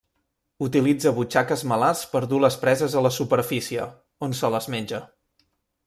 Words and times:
Utilitza 0.67 1.11
butxaques 1.17 1.63
malars 1.73 2.01
per 2.15 2.23
dur 2.33 2.41
les 2.47 2.59
preses 2.65 2.97
a 2.97 3.05
la 3.09 3.13
superfície, 3.21 3.87
on 4.29 4.35
se 4.41 4.53
les 4.57 4.71
menja. 4.77 5.05